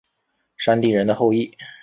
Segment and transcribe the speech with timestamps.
[0.57, 1.55] 山地人的后裔。